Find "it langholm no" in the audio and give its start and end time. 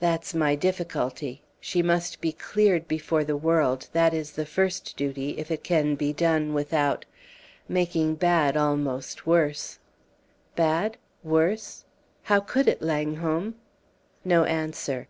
12.66-14.44